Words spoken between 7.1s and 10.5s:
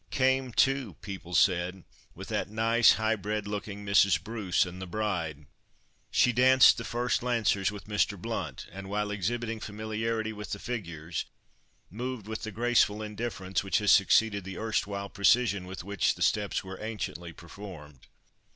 lancers with Mr. Blount, and while exhibiting familiarity